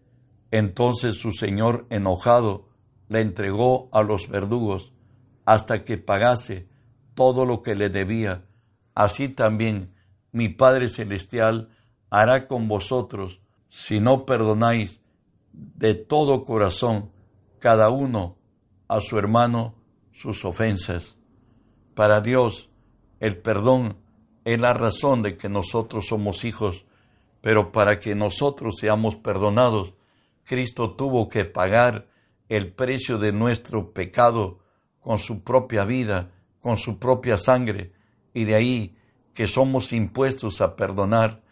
entonces 0.50 1.18
su 1.18 1.30
Señor 1.30 1.86
enojado 1.88 2.66
le 3.06 3.20
entregó 3.20 3.88
a 3.92 4.02
los 4.02 4.28
verdugos 4.28 4.92
hasta 5.44 5.84
que 5.84 5.96
pagase 5.96 6.66
todo 7.14 7.46
lo 7.46 7.62
que 7.62 7.76
le 7.76 7.90
debía. 7.90 8.44
Así 8.96 9.28
también 9.28 9.94
mi 10.32 10.48
Padre 10.48 10.88
Celestial 10.88 11.68
hará 12.10 12.48
con 12.48 12.66
vosotros 12.66 13.40
si 13.68 14.00
no 14.00 14.26
perdonáis 14.26 14.98
de 15.52 15.94
todo 15.94 16.42
corazón 16.42 17.12
cada 17.60 17.90
uno 17.90 18.39
a 18.90 19.00
su 19.00 19.18
hermano 19.18 19.76
sus 20.10 20.44
ofensas. 20.44 21.16
Para 21.94 22.20
Dios, 22.20 22.70
el 23.20 23.38
perdón 23.38 23.96
es 24.44 24.58
la 24.58 24.74
razón 24.74 25.22
de 25.22 25.36
que 25.36 25.48
nosotros 25.48 26.08
somos 26.08 26.44
hijos, 26.44 26.84
pero 27.40 27.70
para 27.70 28.00
que 28.00 28.16
nosotros 28.16 28.78
seamos 28.80 29.14
perdonados, 29.14 29.94
Cristo 30.44 30.90
tuvo 30.96 31.28
que 31.28 31.44
pagar 31.44 32.08
el 32.48 32.72
precio 32.72 33.18
de 33.18 33.30
nuestro 33.30 33.92
pecado 33.92 34.58
con 34.98 35.20
su 35.20 35.44
propia 35.44 35.84
vida, 35.84 36.32
con 36.58 36.76
su 36.76 36.98
propia 36.98 37.36
sangre, 37.36 37.92
y 38.34 38.42
de 38.42 38.56
ahí 38.56 38.96
que 39.34 39.46
somos 39.46 39.92
impuestos 39.92 40.60
a 40.60 40.74
perdonar. 40.74 41.42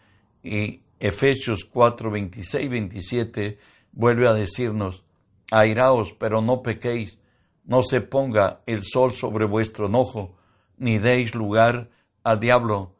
Y 0.43 0.81
Efesios 0.99 1.63
4, 1.63 2.11
26, 2.11 2.69
27 2.69 3.57
vuelve 3.93 4.27
a 4.27 4.33
decirnos, 4.33 5.05
airaos, 5.51 6.11
pero 6.11 6.41
no 6.41 6.61
pequéis, 6.61 7.17
no 7.69 7.83
se 7.83 8.01
ponga 8.01 8.61
el 8.65 8.81
sol 8.83 9.13
sobre 9.13 9.45
vuestro 9.45 9.85
enojo, 9.85 10.35
ni 10.77 10.97
deis 10.97 11.35
lugar 11.35 11.91
al 12.23 12.39
diablo. 12.39 12.95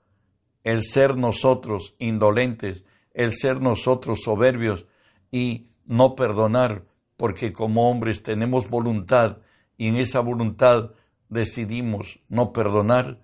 El 0.64 0.84
ser 0.84 1.18
nosotros 1.18 1.96
indolentes, 1.98 2.86
el 3.16 3.34
ser 3.34 3.62
nosotros 3.62 4.22
soberbios 4.22 4.86
y 5.32 5.70
no 5.88 6.16
perdonar, 6.16 6.86
porque 7.18 7.52
como 7.52 7.90
hombres 7.90 8.22
tenemos 8.22 8.70
voluntad 8.70 9.40
y 9.76 9.88
en 9.88 9.96
esa 9.96 10.20
voluntad 10.20 10.92
decidimos 11.30 12.20
no 12.30 12.54
perdonar, 12.54 13.24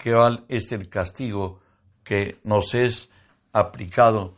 ¿cuál 0.00 0.44
es 0.46 0.70
el 0.70 0.88
castigo 0.88 1.58
que 2.04 2.38
nos 2.44 2.76
es 2.76 3.10
aplicado? 3.52 4.36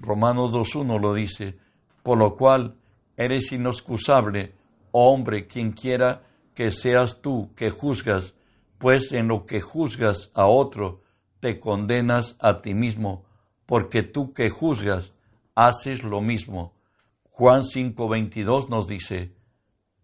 Romanos 0.00 0.52
2.1 0.52 0.98
lo 0.98 1.12
dice, 1.12 1.58
por 2.02 2.16
lo 2.16 2.34
cual 2.34 2.76
eres 3.18 3.52
inexcusable, 3.52 4.54
hombre, 4.92 5.46
quien 5.46 5.72
quiera 5.72 6.22
que 6.54 6.70
seas 6.70 7.20
tú 7.20 7.50
que 7.56 7.70
juzgas, 7.70 8.34
pues 8.78 9.12
en 9.12 9.28
lo 9.28 9.46
que 9.46 9.60
juzgas 9.60 10.30
a 10.34 10.46
otro, 10.46 11.02
te 11.40 11.58
condenas 11.58 12.36
a 12.38 12.62
ti 12.62 12.74
mismo, 12.74 13.24
porque 13.66 14.02
tú 14.02 14.32
que 14.32 14.50
juzgas, 14.50 15.14
haces 15.54 16.04
lo 16.04 16.20
mismo. 16.20 16.74
Juan 17.24 17.64
5:22 17.64 18.68
nos 18.68 18.86
dice, 18.86 19.34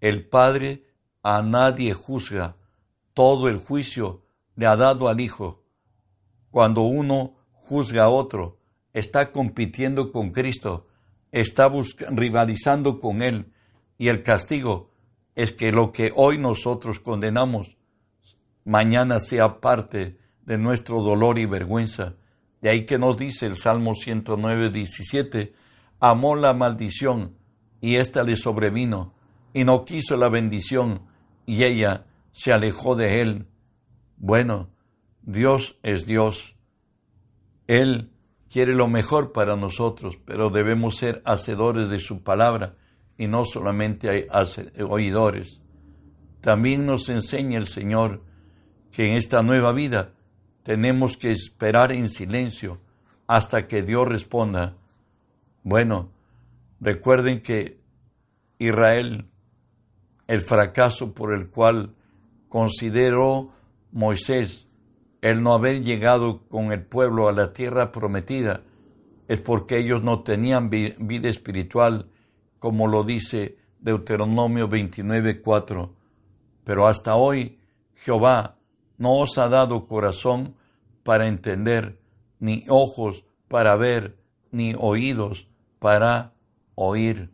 el 0.01 0.27
Padre 0.29 0.85
a 1.23 1.43
nadie 1.43 1.93
juzga, 1.93 2.57
todo 3.15 3.49
el 3.49 3.59
juicio 3.59 4.25
le 4.57 4.67
ha 4.67 4.77
dado 4.77 5.09
al 5.09 5.21
Hijo. 5.21 5.63
Cuando 6.51 6.83
uno 6.83 7.37
juzga 7.53 8.05
a 8.05 8.09
otro, 8.09 8.59
está 8.93 9.31
compitiendo 9.33 10.11
con 10.13 10.31
Cristo, 10.31 10.87
está 11.31 11.71
rivalizando 12.11 13.01
con 13.01 13.23
Él 13.23 13.53
y 13.99 14.09
el 14.09 14.23
castigo 14.23 14.93
es 15.35 15.53
que 15.53 15.73
lo 15.73 15.93
que 15.93 16.13
hoy 16.15 16.39
nosotros 16.39 17.01
condenamos, 17.01 17.77
mañana 18.65 19.19
sea 19.19 19.61
parte 19.61 20.19
de 20.47 20.57
nuestro 20.57 21.03
dolor 21.03 21.39
y 21.39 21.47
vergüenza. 21.47 22.15
De 22.63 22.71
ahí 22.71 22.87
que 22.87 22.99
nos 22.99 23.17
dice 23.17 23.47
el 23.47 23.57
Salmo 23.57 23.95
109, 23.95 24.71
17, 24.71 25.53
amó 26.01 26.37
la 26.37 26.55
maldición 26.55 27.37
y 27.81 27.97
ésta 27.97 28.23
le 28.23 28.37
sobrevino, 28.37 29.15
y 29.53 29.65
no 29.65 29.85
quiso 29.85 30.17
la 30.17 30.29
bendición, 30.29 31.03
y 31.47 31.65
ella 31.65 32.07
se 32.33 32.53
alejó 32.53 32.97
de 32.97 33.21
él. 33.21 33.47
Bueno, 34.17 34.71
Dios 35.23 35.79
es 35.83 36.07
Dios. 36.07 36.57
Él 37.69 38.11
quiere 38.51 38.75
lo 38.75 38.89
mejor 38.89 39.33
para 39.33 39.57
nosotros, 39.57 40.19
pero 40.25 40.51
debemos 40.51 40.97
ser 40.97 41.23
hacedores 41.25 41.91
de 41.91 42.01
su 42.01 42.23
palabra 42.23 42.78
y 43.19 43.27
no 43.27 43.45
solamente 43.45 44.29
oidores. 44.89 45.61
También 46.41 46.87
nos 46.87 47.09
enseña 47.09 47.59
el 47.59 47.67
Señor 47.67 48.23
que 48.93 49.11
en 49.11 49.17
esta 49.17 49.43
nueva 49.43 49.73
vida 49.73 50.13
tenemos 50.63 51.17
que 51.17 51.33
esperar 51.33 51.93
en 51.93 52.09
silencio 52.09 52.81
hasta 53.27 53.67
que 53.67 53.83
Dios 53.83 54.09
responda. 54.09 54.77
Bueno, 55.63 56.11
recuerden 56.81 57.43
que 57.43 57.81
Israel 58.59 59.29
el 60.29 60.43
fracaso 60.43 61.15
por 61.15 61.33
el 61.33 61.49
cual 61.49 61.95
consideró 62.49 63.51
Moisés 63.91 64.69
el 65.23 65.43
no 65.43 65.55
haber 65.55 65.83
llegado 65.83 66.47
con 66.49 66.71
el 66.71 66.85
pueblo 66.85 67.29
a 67.29 67.33
la 67.33 67.53
tierra 67.53 67.91
prometida 67.91 68.63
es 69.27 69.41
porque 69.41 69.79
ellos 69.79 70.03
no 70.03 70.23
tenían 70.23 70.71
vida 70.71 71.29
espiritual, 71.29 72.09
como 72.59 72.87
lo 72.87 73.05
dice 73.05 73.59
Deuteronomio 73.81 74.69
29:4. 74.69 75.91
Pero 76.65 76.87
hasta 76.87 77.17
hoy 77.17 77.59
Jehová 77.95 78.57
no 78.97 79.19
os 79.19 79.39
ha 79.39 79.49
dado 79.49 79.87
corazón 79.87 80.55
para 81.03 81.27
entender, 81.27 81.99
ni 82.41 82.65
ojos 82.69 83.25
para 83.49 83.77
ver, 83.77 84.19
ni 84.51 84.75
oídos 84.79 85.49
para 85.79 86.35
oír. 86.75 87.31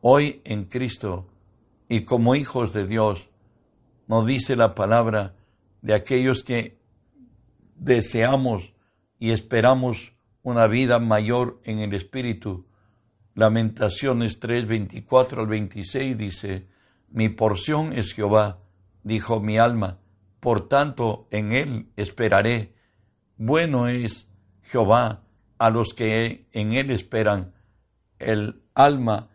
Hoy 0.00 0.40
en 0.44 0.64
Cristo 0.64 1.26
y 1.88 2.02
como 2.02 2.34
hijos 2.34 2.72
de 2.72 2.86
Dios, 2.86 3.28
nos 4.06 4.26
dice 4.26 4.56
la 4.56 4.74
palabra 4.74 5.34
de 5.82 5.94
aquellos 5.94 6.42
que 6.42 6.78
deseamos 7.76 8.72
y 9.18 9.30
esperamos 9.30 10.12
una 10.42 10.66
vida 10.66 10.98
mayor 10.98 11.60
en 11.64 11.80
el 11.80 11.94
Espíritu. 11.94 12.65
Lamentaciones 13.36 14.40
3, 14.40 14.66
24 14.66 15.42
al 15.42 15.46
26 15.46 16.16
dice, 16.16 16.66
Mi 17.10 17.28
porción 17.28 17.92
es 17.92 18.14
Jehová, 18.14 18.60
dijo 19.02 19.40
mi 19.40 19.58
alma, 19.58 19.98
por 20.40 20.68
tanto 20.68 21.28
en 21.30 21.52
él 21.52 21.90
esperaré. 21.96 22.72
Bueno 23.36 23.88
es 23.88 24.26
Jehová 24.62 25.22
a 25.58 25.68
los 25.68 25.92
que 25.92 26.46
en 26.52 26.72
él 26.72 26.90
esperan, 26.90 27.52
el 28.18 28.62
alma 28.74 29.28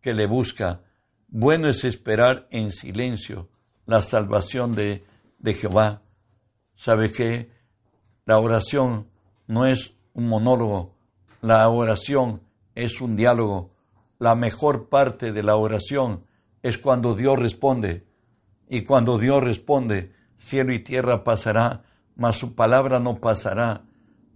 que 0.00 0.14
le 0.14 0.26
busca. 0.26 0.82
Bueno 1.26 1.66
es 1.66 1.82
esperar 1.82 2.46
en 2.52 2.70
silencio 2.70 3.48
la 3.86 4.02
salvación 4.02 4.76
de, 4.76 5.04
de 5.40 5.54
Jehová. 5.54 6.02
¿Sabe 6.76 7.10
que 7.10 7.50
La 8.24 8.38
oración 8.38 9.08
no 9.48 9.66
es 9.66 9.94
un 10.12 10.28
monólogo, 10.28 10.94
la 11.40 11.68
oración 11.68 12.40
es 12.74 13.00
un 13.00 13.16
diálogo. 13.16 13.74
La 14.18 14.34
mejor 14.34 14.88
parte 14.88 15.32
de 15.32 15.42
la 15.42 15.56
oración 15.56 16.24
es 16.62 16.78
cuando 16.78 17.14
Dios 17.14 17.38
responde. 17.38 18.06
Y 18.68 18.82
cuando 18.82 19.18
Dios 19.18 19.42
responde, 19.42 20.12
cielo 20.36 20.72
y 20.72 20.78
tierra 20.78 21.24
pasará, 21.24 21.84
mas 22.16 22.36
su 22.36 22.54
palabra 22.54 23.00
no 23.00 23.20
pasará. 23.20 23.82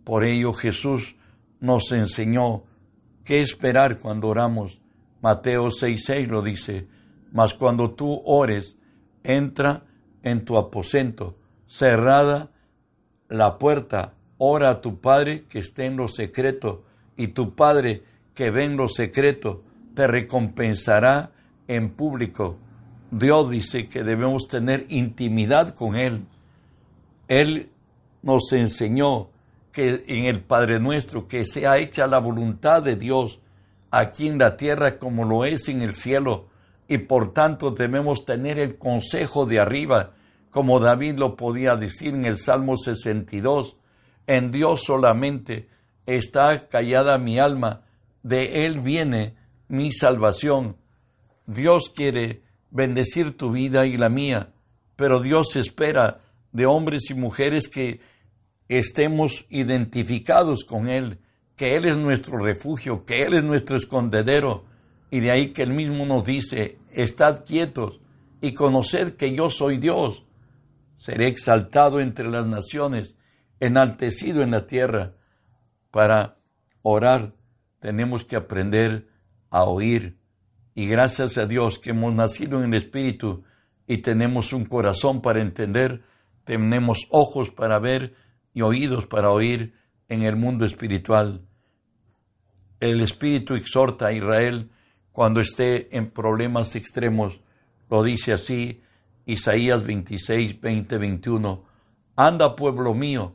Por 0.04 0.24
ello 0.24 0.52
Jesús 0.52 1.16
nos 1.60 1.90
enseñó 1.92 2.64
qué 3.24 3.40
esperar 3.40 3.98
cuando 3.98 4.28
oramos. 4.28 4.80
Mateo 5.20 5.70
6:6 5.70 6.28
lo 6.28 6.42
dice, 6.42 6.88
mas 7.32 7.54
cuando 7.54 7.92
tú 7.92 8.22
ores, 8.24 8.76
entra 9.24 9.84
en 10.22 10.44
tu 10.44 10.56
aposento, 10.56 11.36
cerrada 11.66 12.50
la 13.28 13.58
puerta, 13.58 14.14
ora 14.38 14.70
a 14.70 14.80
tu 14.80 15.00
Padre 15.00 15.44
que 15.44 15.58
esté 15.58 15.86
en 15.86 15.96
lo 15.96 16.08
secreto, 16.08 16.84
y 17.16 17.28
tu 17.28 17.54
Padre 17.54 18.04
que 18.36 18.50
ve 18.52 18.64
en 18.64 18.76
lo 18.76 18.88
secreto 18.88 19.64
te 19.94 20.06
recompensará 20.06 21.32
en 21.66 21.90
público. 21.90 22.58
Dios 23.10 23.50
dice 23.50 23.88
que 23.88 24.04
debemos 24.04 24.46
tener 24.46 24.84
intimidad 24.90 25.74
con 25.74 25.96
Él. 25.96 26.26
Él 27.28 27.70
nos 28.22 28.52
enseñó 28.52 29.30
que 29.72 30.04
en 30.06 30.26
el 30.26 30.42
Padre 30.42 30.80
nuestro, 30.80 31.26
que 31.26 31.46
sea 31.46 31.78
hecha 31.78 32.06
la 32.06 32.18
voluntad 32.18 32.82
de 32.82 32.96
Dios 32.96 33.40
aquí 33.90 34.28
en 34.28 34.38
la 34.38 34.56
tierra 34.58 34.98
como 34.98 35.24
lo 35.24 35.46
es 35.46 35.68
en 35.68 35.80
el 35.80 35.94
cielo, 35.94 36.48
y 36.88 36.98
por 36.98 37.32
tanto 37.32 37.70
debemos 37.70 38.26
tener 38.26 38.58
el 38.58 38.76
consejo 38.76 39.46
de 39.46 39.60
arriba, 39.60 40.12
como 40.50 40.78
David 40.78 41.18
lo 41.18 41.36
podía 41.36 41.76
decir 41.76 42.14
en 42.14 42.26
el 42.26 42.36
Salmo 42.36 42.76
62, 42.76 43.76
en 44.26 44.50
Dios 44.52 44.82
solamente 44.84 45.68
está 46.04 46.68
callada 46.68 47.16
mi 47.16 47.38
alma, 47.38 47.85
de 48.26 48.66
Él 48.66 48.80
viene 48.80 49.36
mi 49.68 49.92
salvación. 49.92 50.76
Dios 51.46 51.92
quiere 51.94 52.42
bendecir 52.72 53.36
tu 53.36 53.52
vida 53.52 53.86
y 53.86 53.96
la 53.96 54.08
mía, 54.08 54.52
pero 54.96 55.20
Dios 55.20 55.54
espera 55.54 56.22
de 56.50 56.66
hombres 56.66 57.08
y 57.10 57.14
mujeres 57.14 57.68
que 57.68 58.00
estemos 58.68 59.46
identificados 59.48 60.64
con 60.64 60.88
Él, 60.88 61.20
que 61.54 61.76
Él 61.76 61.84
es 61.84 61.96
nuestro 61.96 62.38
refugio, 62.38 63.04
que 63.04 63.22
Él 63.22 63.34
es 63.34 63.44
nuestro 63.44 63.76
escondedero. 63.76 64.64
Y 65.08 65.20
de 65.20 65.30
ahí 65.30 65.52
que 65.52 65.62
Él 65.62 65.72
mismo 65.72 66.04
nos 66.04 66.24
dice, 66.24 66.78
estad 66.90 67.44
quietos 67.44 68.00
y 68.40 68.54
conoced 68.54 69.14
que 69.14 69.36
yo 69.36 69.50
soy 69.50 69.78
Dios. 69.78 70.24
Seré 70.98 71.28
exaltado 71.28 72.00
entre 72.00 72.28
las 72.28 72.46
naciones, 72.46 73.14
enaltecido 73.60 74.42
en 74.42 74.50
la 74.50 74.66
tierra. 74.66 75.14
Para 75.92 76.38
orar 76.82 77.36
tenemos 77.80 78.24
que 78.24 78.36
aprender 78.36 79.08
a 79.50 79.64
oír. 79.64 80.18
Y 80.74 80.86
gracias 80.86 81.38
a 81.38 81.46
Dios 81.46 81.78
que 81.78 81.90
hemos 81.90 82.14
nacido 82.14 82.62
en 82.62 82.74
el 82.74 82.82
Espíritu 82.82 83.44
y 83.86 83.98
tenemos 83.98 84.52
un 84.52 84.64
corazón 84.64 85.22
para 85.22 85.40
entender, 85.40 86.02
tenemos 86.44 87.06
ojos 87.10 87.50
para 87.50 87.78
ver 87.78 88.14
y 88.52 88.62
oídos 88.62 89.06
para 89.06 89.30
oír 89.30 89.74
en 90.08 90.22
el 90.22 90.36
mundo 90.36 90.64
espiritual. 90.64 91.42
El 92.80 93.00
Espíritu 93.00 93.54
exhorta 93.54 94.06
a 94.06 94.12
Israel 94.12 94.70
cuando 95.12 95.40
esté 95.40 95.96
en 95.96 96.10
problemas 96.10 96.76
extremos. 96.76 97.40
Lo 97.88 98.02
dice 98.02 98.32
así 98.32 98.82
Isaías 99.24 99.82
26, 99.84 100.60
20, 100.60 100.98
21. 100.98 101.64
Anda, 102.16 102.54
pueblo 102.54 102.94
mío, 102.94 103.34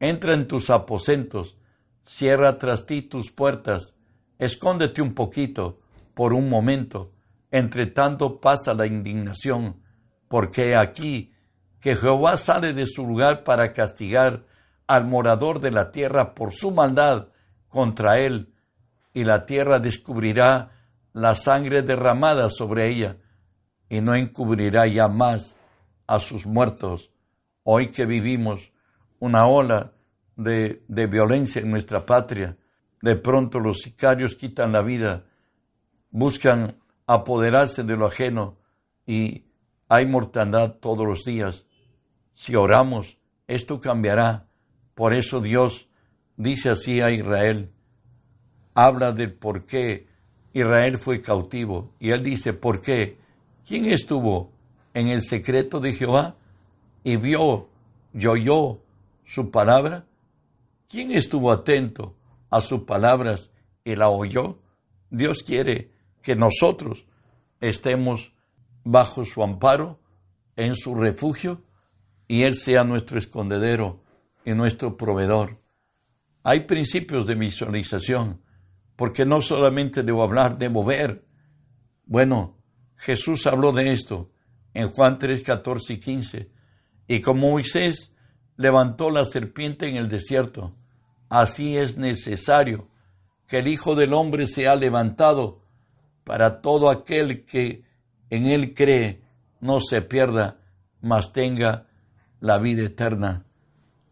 entra 0.00 0.34
en 0.34 0.46
tus 0.46 0.70
aposentos, 0.70 1.56
cierra 2.04 2.58
tras 2.58 2.86
ti 2.86 3.02
tus 3.02 3.32
puertas, 3.32 3.94
escóndete 4.38 5.02
un 5.02 5.14
poquito, 5.14 5.80
por 6.14 6.32
un 6.32 6.48
momento, 6.48 7.12
entre 7.50 7.86
tanto 7.86 8.40
pasa 8.40 8.74
la 8.74 8.86
indignación, 8.86 9.82
porque 10.28 10.76
aquí 10.76 11.32
que 11.80 11.96
Jehová 11.96 12.36
sale 12.36 12.72
de 12.72 12.86
su 12.86 13.06
lugar 13.06 13.44
para 13.44 13.72
castigar 13.72 14.44
al 14.86 15.06
morador 15.06 15.60
de 15.60 15.70
la 15.70 15.90
tierra 15.90 16.34
por 16.34 16.52
su 16.52 16.70
maldad 16.70 17.28
contra 17.68 18.18
él, 18.18 18.54
y 19.12 19.24
la 19.24 19.46
tierra 19.46 19.78
descubrirá 19.78 20.72
la 21.12 21.34
sangre 21.34 21.82
derramada 21.82 22.48
sobre 22.48 22.88
ella, 22.88 23.18
y 23.88 24.00
no 24.00 24.14
encubrirá 24.14 24.86
ya 24.86 25.08
más 25.08 25.56
a 26.06 26.18
sus 26.18 26.46
muertos. 26.46 27.10
Hoy 27.62 27.88
que 27.88 28.06
vivimos 28.06 28.72
una 29.18 29.46
ola 29.46 29.93
de, 30.36 30.82
de 30.88 31.06
violencia 31.06 31.60
en 31.60 31.70
nuestra 31.70 32.06
patria, 32.06 32.56
de 33.02 33.16
pronto 33.16 33.60
los 33.60 33.80
sicarios 33.80 34.34
quitan 34.34 34.72
la 34.72 34.82
vida, 34.82 35.24
buscan 36.10 36.76
apoderarse 37.06 37.84
de 37.84 37.96
lo 37.96 38.06
ajeno 38.06 38.56
y 39.06 39.44
hay 39.88 40.06
mortandad 40.06 40.76
todos 40.80 41.06
los 41.06 41.24
días. 41.24 41.66
Si 42.32 42.54
oramos, 42.56 43.18
esto 43.46 43.78
cambiará 43.80 44.46
por 44.94 45.12
eso 45.12 45.40
Dios 45.40 45.88
dice 46.36 46.70
así 46.70 47.00
a 47.00 47.10
Israel, 47.10 47.70
habla 48.74 49.12
del 49.12 49.32
por 49.32 49.66
qué 49.66 50.06
Israel 50.52 50.98
fue 50.98 51.20
cautivo. 51.20 51.92
Y 51.98 52.10
él 52.10 52.22
dice, 52.22 52.52
¿por 52.52 52.80
qué? 52.80 53.18
¿Quién 53.66 53.86
estuvo 53.86 54.52
en 54.94 55.08
el 55.08 55.22
secreto 55.22 55.80
de 55.80 55.92
Jehová 55.92 56.36
y 57.02 57.16
vio 57.16 57.68
y 58.12 58.26
oyó 58.26 58.80
su 59.24 59.50
palabra? 59.50 60.06
¿Quién 60.88 61.12
estuvo 61.12 61.50
atento 61.50 62.16
a 62.50 62.60
sus 62.60 62.82
palabras 62.82 63.50
y 63.84 63.96
la 63.96 64.08
oyó? 64.08 64.58
Dios 65.10 65.42
quiere 65.42 65.90
que 66.22 66.36
nosotros 66.36 67.06
estemos 67.60 68.32
bajo 68.84 69.24
su 69.24 69.42
amparo, 69.42 70.00
en 70.56 70.76
su 70.76 70.94
refugio, 70.94 71.62
y 72.28 72.42
Él 72.42 72.54
sea 72.54 72.84
nuestro 72.84 73.18
escondedero 73.18 74.02
y 74.44 74.52
nuestro 74.52 74.96
proveedor. 74.96 75.60
Hay 76.42 76.60
principios 76.60 77.26
de 77.26 77.34
visualización, 77.34 78.42
porque 78.96 79.24
no 79.24 79.42
solamente 79.42 80.02
debo 80.02 80.22
hablar, 80.22 80.58
debo 80.58 80.84
ver. 80.84 81.24
Bueno, 82.04 82.58
Jesús 82.96 83.46
habló 83.46 83.72
de 83.72 83.92
esto 83.92 84.30
en 84.72 84.88
Juan 84.90 85.18
3, 85.18 85.42
14 85.42 85.92
y 85.94 86.00
15. 86.00 86.50
Y 87.08 87.20
como 87.20 87.50
Moisés 87.50 88.13
levantó 88.56 89.10
la 89.10 89.24
serpiente 89.24 89.88
en 89.88 89.96
el 89.96 90.08
desierto, 90.08 90.74
así 91.28 91.76
es 91.76 91.96
necesario 91.96 92.88
que 93.46 93.58
el 93.58 93.68
Hijo 93.68 93.94
del 93.94 94.12
Hombre 94.14 94.46
sea 94.46 94.76
levantado 94.76 95.60
para 96.24 96.60
todo 96.60 96.90
aquel 96.90 97.44
que 97.44 97.84
en 98.30 98.46
él 98.46 98.74
cree 98.74 99.22
no 99.60 99.80
se 99.80 100.02
pierda, 100.02 100.58
mas 101.00 101.32
tenga 101.32 101.86
la 102.40 102.58
vida 102.58 102.84
eterna. 102.84 103.44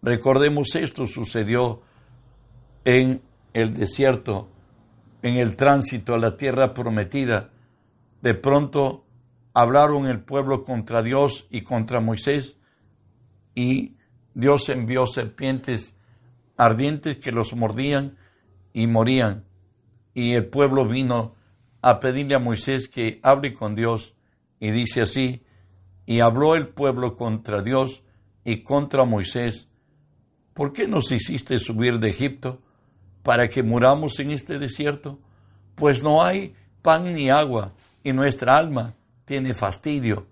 Recordemos 0.02 0.74
esto 0.74 1.06
sucedió 1.06 1.82
en 2.84 3.22
el 3.52 3.74
desierto, 3.74 4.48
en 5.22 5.36
el 5.36 5.56
tránsito 5.56 6.14
a 6.14 6.18
la 6.18 6.36
tierra 6.36 6.74
prometida, 6.74 7.50
De 8.20 8.34
pronto 8.34 9.04
hablaron 9.52 10.06
el 10.06 10.20
pueblo 10.20 10.62
contra 10.62 11.02
Dios 11.02 11.46
y 11.50 11.62
contra 11.62 12.00
Moisés 12.00 12.58
y 13.54 13.96
Dios 14.34 14.68
envió 14.68 15.06
serpientes 15.06 15.94
ardientes 16.56 17.16
que 17.16 17.32
los 17.32 17.54
mordían 17.54 18.16
y 18.72 18.86
morían. 18.86 19.44
Y 20.14 20.32
el 20.32 20.46
pueblo 20.46 20.86
vino 20.86 21.34
a 21.80 22.00
pedirle 22.00 22.34
a 22.34 22.38
Moisés 22.38 22.88
que 22.88 23.20
hable 23.22 23.52
con 23.52 23.74
Dios 23.74 24.14
y 24.60 24.70
dice 24.70 25.02
así, 25.02 25.42
y 26.06 26.20
habló 26.20 26.54
el 26.54 26.68
pueblo 26.68 27.16
contra 27.16 27.62
Dios 27.62 28.02
y 28.44 28.58
contra 28.58 29.04
Moisés, 29.04 29.68
¿por 30.54 30.72
qué 30.72 30.86
nos 30.86 31.10
hiciste 31.10 31.58
subir 31.58 31.98
de 31.98 32.10
Egipto 32.10 32.60
para 33.22 33.48
que 33.48 33.62
muramos 33.62 34.18
en 34.20 34.30
este 34.30 34.58
desierto? 34.58 35.18
Pues 35.74 36.02
no 36.02 36.22
hay 36.22 36.54
pan 36.82 37.14
ni 37.14 37.30
agua 37.30 37.72
y 38.04 38.12
nuestra 38.12 38.56
alma 38.56 38.94
tiene 39.24 39.54
fastidio 39.54 40.26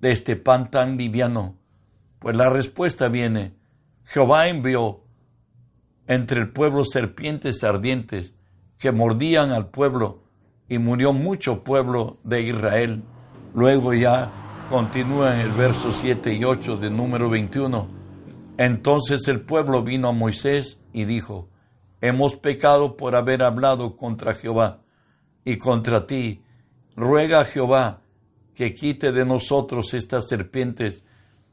de 0.00 0.12
este 0.12 0.36
pan 0.36 0.70
tan 0.70 0.96
liviano. 0.96 1.56
Pues 2.24 2.36
la 2.36 2.48
respuesta 2.48 3.08
viene, 3.08 3.52
Jehová 4.06 4.48
envió 4.48 5.02
entre 6.06 6.40
el 6.40 6.48
pueblo 6.54 6.82
serpientes 6.86 7.62
ardientes 7.62 8.32
que 8.78 8.92
mordían 8.92 9.50
al 9.50 9.68
pueblo 9.68 10.22
y 10.66 10.78
murió 10.78 11.12
mucho 11.12 11.64
pueblo 11.64 12.20
de 12.24 12.40
Israel. 12.40 13.02
Luego 13.54 13.92
ya 13.92 14.32
continúa 14.70 15.34
en 15.34 15.40
el 15.40 15.52
verso 15.52 15.92
7 15.92 16.32
y 16.32 16.44
8 16.44 16.78
del 16.78 16.96
número 16.96 17.28
21. 17.28 17.88
Entonces 18.56 19.28
el 19.28 19.42
pueblo 19.42 19.82
vino 19.82 20.08
a 20.08 20.12
Moisés 20.12 20.78
y 20.94 21.04
dijo, 21.04 21.50
hemos 22.00 22.36
pecado 22.36 22.96
por 22.96 23.16
haber 23.16 23.42
hablado 23.42 23.96
contra 23.96 24.32
Jehová 24.32 24.80
y 25.44 25.58
contra 25.58 26.06
ti. 26.06 26.42
Ruega 26.96 27.40
a 27.40 27.44
Jehová 27.44 28.00
que 28.54 28.72
quite 28.72 29.12
de 29.12 29.26
nosotros 29.26 29.92
estas 29.92 30.26
serpientes. 30.26 31.04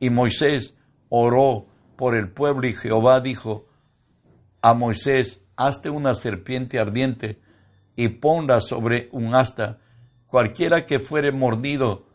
Y 0.01 0.09
Moisés 0.09 0.75
oró 1.09 1.67
por 1.95 2.15
el 2.15 2.29
pueblo 2.29 2.67
y 2.67 2.73
Jehová 2.73 3.21
dijo, 3.21 3.67
a 4.61 4.73
Moisés, 4.73 5.43
hazte 5.55 5.91
una 5.91 6.15
serpiente 6.15 6.79
ardiente 6.79 7.39
y 7.95 8.07
ponla 8.09 8.61
sobre 8.61 9.09
un 9.11 9.35
asta. 9.35 9.77
Cualquiera 10.25 10.87
que 10.87 10.99
fuere 10.99 11.31
mordido 11.31 12.07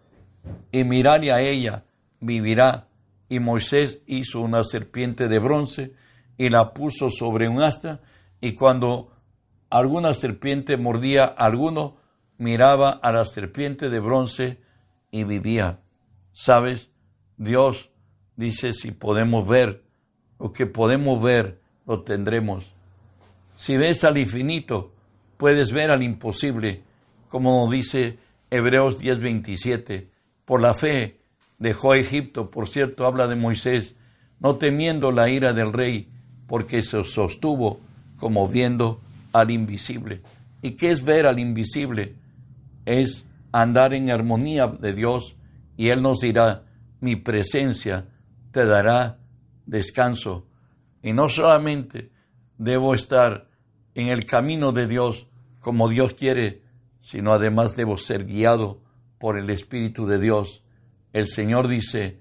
y 0.73 0.83
mirare 0.83 1.31
a 1.31 1.41
ella, 1.41 1.85
vivirá. 2.19 2.89
Y 3.29 3.39
Moisés 3.39 4.01
hizo 4.07 4.41
una 4.41 4.65
serpiente 4.65 5.29
de 5.29 5.39
bronce 5.39 5.95
y 6.37 6.49
la 6.49 6.75
puso 6.75 7.09
sobre 7.09 7.49
un 7.49 7.63
asta, 7.63 8.01
y 8.41 8.53
cuando 8.53 9.13
alguna 9.71 10.13
serpiente 10.13 10.77
mordía 10.77 11.25
a 11.25 11.47
alguno, 11.47 11.99
miraba 12.37 12.91
a 12.91 13.13
la 13.13 13.25
serpiente 13.25 13.91
de 13.91 14.01
bronce 14.01 14.61
y 15.13 15.23
vivía. 15.23 15.81
¿Sabes? 16.33 16.91
Dios 17.37 17.91
dice 18.37 18.73
si 18.73 18.91
podemos 18.91 19.47
ver 19.47 19.83
lo 20.39 20.53
que 20.53 20.67
podemos 20.67 21.23
ver 21.23 21.61
lo 21.87 22.03
tendremos. 22.03 22.73
Si 23.57 23.77
ves 23.77 24.05
al 24.05 24.19
infinito, 24.19 24.93
puedes 25.37 25.73
ver 25.73 25.91
al 25.91 26.03
imposible, 26.03 26.83
como 27.29 27.71
dice 27.71 28.19
Hebreos 28.51 28.99
10:27. 28.99 30.09
Por 30.45 30.61
la 30.61 30.75
fe 30.75 31.21
dejó 31.59 31.95
Egipto, 31.95 32.51
por 32.51 32.69
cierto, 32.69 33.07
habla 33.07 33.27
de 33.27 33.37
Moisés, 33.37 33.95
no 34.41 34.57
temiendo 34.57 35.11
la 35.11 35.29
ira 35.29 35.53
del 35.53 35.73
rey, 35.73 36.09
porque 36.47 36.83
se 36.83 37.03
sostuvo 37.05 37.81
como 38.19 38.49
viendo 38.49 39.01
al 39.33 39.51
invisible. 39.51 40.21
¿Y 40.63 40.73
qué 40.73 40.91
es 40.91 41.05
ver 41.05 41.27
al 41.27 41.39
invisible? 41.39 42.15
Es 42.85 43.25
andar 43.53 43.95
en 43.95 44.11
armonía 44.11 44.67
de 44.67 44.93
Dios 44.93 45.35
y 45.77 45.89
Él 45.89 46.03
nos 46.03 46.21
dirá, 46.21 46.66
mi 47.07 47.15
presencia 47.15 48.09
te 48.51 48.67
dará 48.67 49.21
descanso. 49.65 50.49
Y 51.05 51.13
no 51.13 51.29
solamente 51.29 52.11
debo 52.59 52.97
estar 52.97 53.49
en 53.95 54.09
el 54.09 54.25
camino 54.25 54.73
de 54.73 54.89
Dios 54.89 55.29
como 55.61 55.89
Dios 55.89 56.15
quiere, 56.15 56.65
sino 56.99 57.33
además 57.33 57.77
debo 57.77 57.97
ser 57.97 58.25
guiado 58.25 58.83
por 59.19 59.39
el 59.39 59.51
Espíritu 59.51 60.05
de 60.05 60.19
Dios. 60.19 60.65
El 61.13 61.29
Señor 61.29 61.69
dice, 61.69 62.19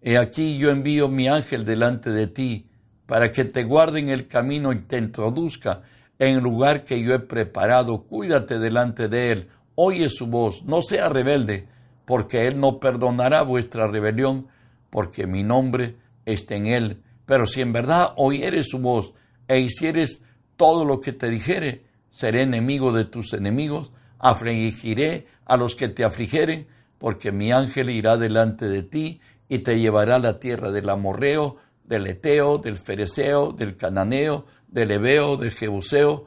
He 0.00 0.16
aquí 0.16 0.58
yo 0.58 0.70
envío 0.70 1.08
mi 1.08 1.26
ángel 1.26 1.64
delante 1.64 2.10
de 2.10 2.28
ti, 2.28 2.70
para 3.06 3.32
que 3.32 3.44
te 3.44 3.64
guarde 3.64 3.98
en 3.98 4.10
el 4.10 4.28
camino 4.28 4.72
y 4.72 4.76
te 4.76 4.96
introduzca 4.96 5.82
en 6.20 6.36
el 6.36 6.42
lugar 6.44 6.84
que 6.84 7.02
yo 7.02 7.14
he 7.14 7.18
preparado. 7.18 8.04
Cuídate 8.04 8.60
delante 8.60 9.08
de 9.08 9.32
él, 9.32 9.48
oye 9.74 10.08
su 10.08 10.28
voz, 10.28 10.62
no 10.62 10.82
sea 10.82 11.08
rebelde, 11.08 11.73
porque 12.04 12.46
él 12.46 12.60
no 12.60 12.80
perdonará 12.80 13.42
vuestra 13.42 13.86
rebelión, 13.86 14.48
porque 14.90 15.26
mi 15.26 15.42
nombre 15.42 15.96
está 16.24 16.54
en 16.54 16.66
él 16.66 17.02
pero 17.26 17.46
si 17.46 17.60
en 17.60 17.72
verdad 17.72 18.12
oyeres 18.16 18.68
su 18.68 18.78
voz 18.78 19.14
e 19.48 19.60
hicieres 19.60 20.20
todo 20.56 20.84
lo 20.84 21.00
que 21.00 21.12
te 21.12 21.30
dijere, 21.30 21.84
seré 22.10 22.42
enemigo 22.42 22.92
de 22.92 23.04
tus 23.04 23.32
enemigos, 23.32 23.92
afligiré 24.18 25.26
a 25.44 25.56
los 25.56 25.74
que 25.74 25.88
te 25.88 26.04
afligeren, 26.04 26.68
porque 26.98 27.32
mi 27.32 27.52
ángel 27.52 27.90
irá 27.90 28.16
delante 28.16 28.68
de 28.68 28.82
ti 28.82 29.20
y 29.48 29.58
te 29.58 29.78
llevará 29.78 30.16
a 30.16 30.20
la 30.20 30.38
tierra 30.38 30.70
del 30.70 30.88
amorreo, 30.88 31.56
del 31.84 32.06
eteo, 32.06 32.58
del 32.58 32.78
fereceo, 32.78 33.52
del 33.52 33.76
cananeo, 33.76 34.46
del 34.68 34.90
ebeo, 34.90 35.36
del 35.36 35.50
jebuseo, 35.50 36.26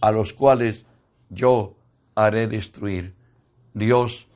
a 0.00 0.10
los 0.10 0.32
cuales 0.32 0.86
yo 1.28 1.76
haré 2.14 2.46
destruir. 2.46 3.14
Dios 3.74 4.28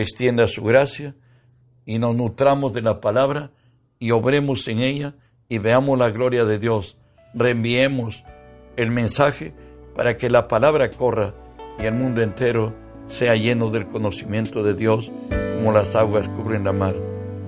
extienda 0.00 0.46
su 0.48 0.62
gracia 0.62 1.14
y 1.84 1.98
nos 1.98 2.14
nutramos 2.14 2.72
de 2.72 2.82
la 2.82 3.00
palabra 3.00 3.50
y 3.98 4.10
obremos 4.10 4.66
en 4.68 4.80
ella 4.80 5.14
y 5.48 5.58
veamos 5.58 5.98
la 5.98 6.10
gloria 6.10 6.44
de 6.44 6.58
Dios. 6.58 6.96
Reenviemos 7.34 8.24
el 8.76 8.90
mensaje 8.90 9.54
para 9.94 10.16
que 10.16 10.30
la 10.30 10.48
palabra 10.48 10.90
corra 10.90 11.34
y 11.78 11.84
el 11.84 11.94
mundo 11.94 12.22
entero 12.22 12.74
sea 13.06 13.34
lleno 13.34 13.70
del 13.70 13.86
conocimiento 13.86 14.62
de 14.62 14.74
Dios 14.74 15.10
como 15.56 15.72
las 15.72 15.96
aguas 15.96 16.28
cubren 16.28 16.64
la 16.64 16.72
mar. 16.72 16.94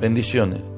Bendiciones. 0.01 0.70